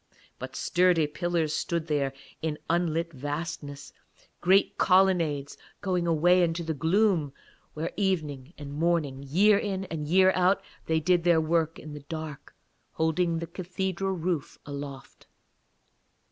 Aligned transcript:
But 0.39 0.55
sturdy 0.55 1.05
pillars 1.05 1.53
stood 1.53 1.85
there 1.85 2.11
in 2.41 2.57
unlit 2.71 3.13
vastnesses; 3.13 3.93
great 4.39 4.75
colonnades 4.79 5.59
going 5.79 6.07
away 6.07 6.41
into 6.41 6.63
the 6.63 6.73
gloom, 6.73 7.33
where 7.75 7.91
evening 7.95 8.55
and 8.57 8.73
morning, 8.73 9.21
year 9.21 9.59
in 9.59 9.85
year 9.91 10.31
out, 10.33 10.63
they 10.87 10.99
did 10.99 11.23
their 11.23 11.39
work 11.39 11.77
in 11.77 11.93
the 11.93 11.99
dark, 11.99 12.55
holding 12.93 13.37
the 13.37 13.45
cathedral 13.45 14.13
roof 14.13 14.57
aloft. 14.65 15.27